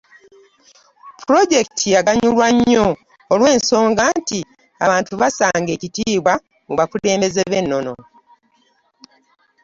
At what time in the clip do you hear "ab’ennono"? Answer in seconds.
7.45-7.93